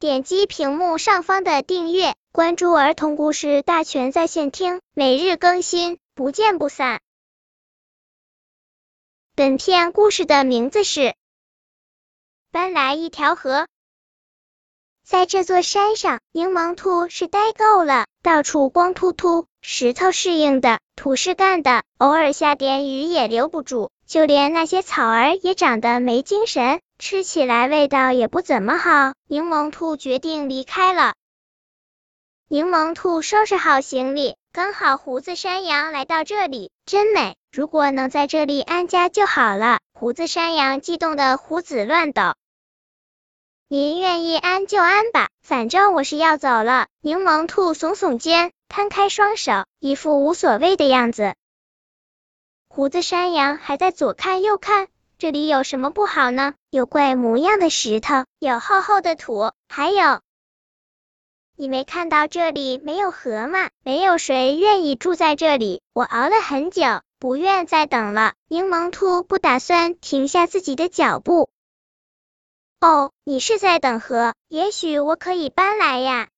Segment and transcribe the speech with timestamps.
[0.00, 7.00] 点击屏幕上方的订阅，关注儿童故事大全在线听，每日更新，不见不散。
[9.34, 11.00] 本片故事的名字是
[12.52, 13.62] 《搬来一条河》。
[15.04, 26.80] 在这座山上，柠檬兔是呆够了，到处光秃秃，石头是硬的，土是干的，偶尔下点雨也留不住，就连那些草儿也长得没精神。
[26.98, 31.14] 吃起来味道也不怎么好，柠檬兔决定离开了。
[32.48, 37.36] 柠檬兔收拾好行李，刚好胡子山羊来到这里，真美！
[37.52, 39.78] 如果能在这里安家就好了。
[39.92, 42.34] 胡子山羊激动的胡子乱抖。
[43.68, 46.88] 您愿意安就安吧，反正我是要走了。
[47.00, 51.34] 柠檬兔耸耸肩，摊开双手，一副无所谓的样子。
[52.68, 54.88] 胡子山羊还在左看右看。
[55.18, 56.54] 这里有什么不好呢？
[56.70, 60.20] 有怪模样的石头，有厚厚的土，还有，
[61.56, 63.68] 你没看到这里没有河吗？
[63.82, 65.82] 没有谁愿意住在这里。
[65.92, 68.34] 我熬了很久，不愿再等了。
[68.46, 71.50] 柠檬兔不打算停下自己的脚步。
[72.80, 74.34] 哦，你是在等河？
[74.46, 76.28] 也许我可以搬来呀。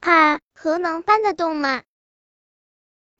[0.00, 1.84] 啊，河能搬得动吗？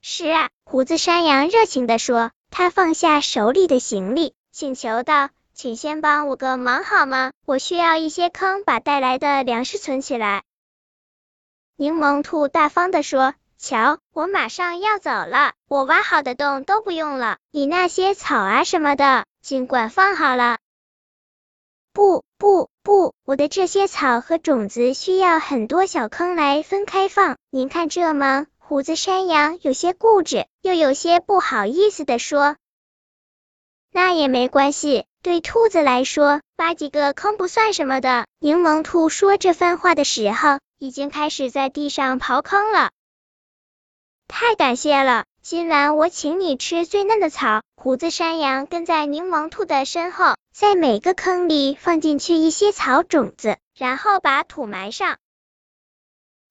[0.01, 2.31] 是啊，胡子山羊热情地说。
[2.57, 7.33] 他放下手里的行李，请求道：“请先帮我个忙好吗？
[7.45, 10.43] 我需要一些坑，把带来的粮食存起来。”
[11.75, 20.57] 柠檬兔大方的说：“瞧，我马上要走了，我挖好的洞都不用了，你那些草啊什么的，尽管放好了。
[21.91, 32.55] ”“不不不，我的这些草和种子需要很多小坑来分开放，您看这吗？”胡子山羊有些固执，又有些不好意思的说
[33.93, 42.89] ：“那也没关系，对兔子来说，挖几个坑不算什么的。”柠檬兔说这番话的时候，已经开始在地上刨坑了。
[44.27, 47.61] 太感谢了，今晚我请你吃最嫩的草。
[47.75, 55.19] 胡子山羊跟在柠檬兔的身后，在每个坑里放进去一些草种子，然后把土埋上。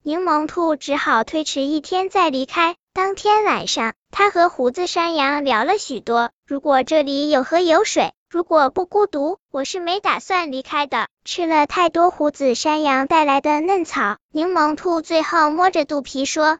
[0.07, 2.77] 柠檬兔只好推迟一天再离开。
[2.93, 6.31] 当天晚上，他和胡子山羊聊了许多。
[6.47, 11.09] 如果这里有河有水，如果不孤独，我是没打算离开的。
[11.25, 16.59] 吃了太多胡子山羊带来的嫩草，柠檬兔最后摸着肚皮说。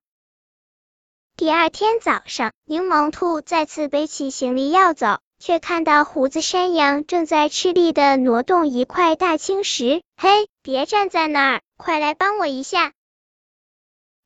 [1.37, 10.01] 第二天早上，柠檬兔再次背起行李要走，却看到胡子山羊正在吃力的挪动一块大青石。
[10.17, 12.93] 嘿，别站在那儿，快来帮我一下！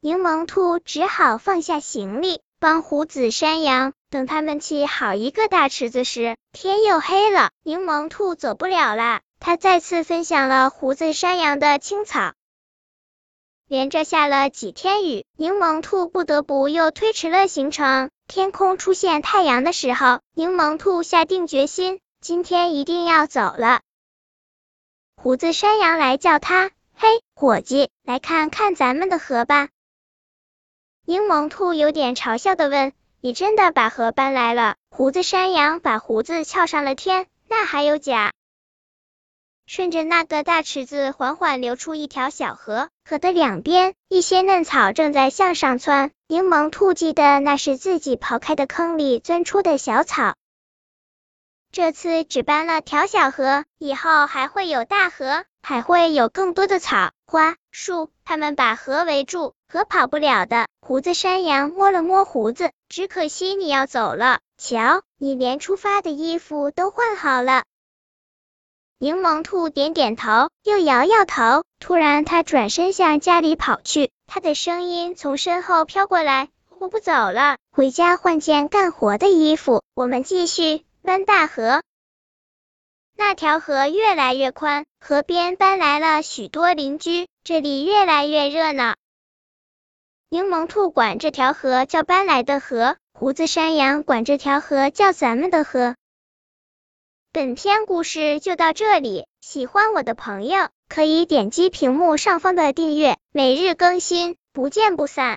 [0.01, 3.95] 柠檬兔只好放下行李，帮胡子山羊。
[4.11, 7.51] 等他们砌好一个大池子时，天又黑了。
[7.65, 12.33] 柠檬兔走不了了，他再次分享了胡子山羊的青草。
[13.67, 18.11] 连着下了几天雨，柠檬兔不得不又推迟了行程。
[18.29, 23.81] 天空出现太阳的时候，柠檬兔下定决心，今天一定要走了。
[25.17, 29.69] 胡子山羊来叫他：“嘿，伙计，来看看咱们的河吧。”
[31.09, 32.93] 柠檬兔有点嘲笑的问
[33.23, 38.35] ：“你真的把河搬来了？”胡子山羊把胡子翘上了天：“那还有假？”
[39.65, 46.11] 顺着那个大池子缓缓流出一条小河，河的两边一些嫩草正在向上窜。
[46.27, 50.35] 柠檬兔记得那是自己刨开的坑里钻出的小草。
[51.73, 59.53] 这次只搬了条小河，以后还会有大河，还会有更多的草花树，他们把河围住。
[59.69, 64.41] 河跑不了的，胡子山羊摸了摸胡子，只可惜你要走了。
[64.57, 67.65] 瞧，你连出发的衣服都换好了。
[68.99, 71.65] 柠檬兔点点头，又摇摇头。
[71.79, 76.49] 突然，他转身向家里跑去，他的声音从身后飘过来
[76.81, 81.83] ：“我不走了，回家换件干活的衣服，我们继续搬大河。”
[83.21, 88.95] 那条河越来越宽，河边搬来了许多邻居，这里越来越热闹。
[90.31, 95.97] 柠檬兔管这条河叫搬来的河，胡子山羊管这条河叫咱们的河。
[97.33, 105.37] 本篇故事就到这里，喜欢我的朋友可以点击屏幕上方的订阅，每日更新，不见不散。